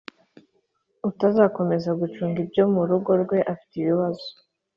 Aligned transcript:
utazakomeza 1.09 1.89
gucunga 1.99 2.37
ibyo 2.45 2.63
mu 2.73 2.81
rugo 2.89 3.11
rwe 3.23 3.39
afite 3.53 3.73
ibibazo 3.81 4.27